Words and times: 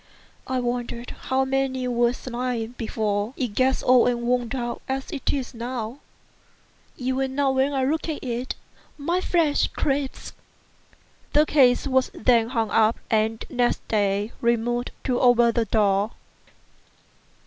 I 0.47 0.59
wonder 0.59 1.03
how 1.25 1.45
many 1.45 1.87
were 1.87 2.11
slain 2.11 2.73
before 2.75 3.35
it 3.37 3.49
got 3.49 3.83
old 3.83 4.07
and 4.09 4.23
worn 4.23 4.49
out 4.55 4.81
as 4.89 5.11
it 5.11 5.31
is 5.31 5.53
now. 5.53 5.99
Even 6.97 7.35
now 7.35 7.51
when 7.51 7.71
I 7.71 7.83
look 7.85 8.09
at 8.09 8.23
it 8.23 8.55
my 8.97 9.21
flesh 9.21 9.67
creeps." 9.67 10.33
The 11.33 11.45
case 11.45 11.85
was 11.85 12.09
then 12.15 12.49
hung 12.49 12.71
up, 12.71 12.97
and 13.11 13.45
next 13.47 13.87
day 13.89 14.31
removed 14.41 14.89
to 15.03 15.19
over 15.19 15.51
the 15.51 15.65
door. 15.65 16.09